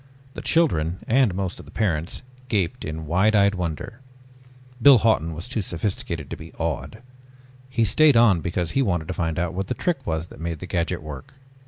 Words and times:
The 0.33 0.41
children 0.41 0.97
and 1.07 1.35
most 1.35 1.59
of 1.59 1.65
the 1.65 1.71
parents 1.71 2.23
gaped 2.47 2.83
in 2.83 3.05
wide 3.05 3.35
eyed 3.35 3.53
wonder. 3.53 4.01
Biff 4.81 5.01
Hawton 5.01 5.35
was 5.35 5.47
too 5.47 5.61
sophisticated 5.61 6.27
to 6.31 6.35
be 6.35 6.51
awed. 6.55 7.03
He 7.69 7.85
stayed 7.85 8.17
on 8.17 8.41
because 8.41 8.71
he 8.71 8.81
wanted 8.81 9.07
to 9.09 9.13
find 9.13 9.37
out 9.37 9.53
what 9.53 9.67
the 9.67 9.75
trick 9.75 9.97
was 10.07 10.29
that 10.29 10.39
made 10.39 10.57
the 10.57 10.65
gadget 10.65 11.03
work. 11.03 11.35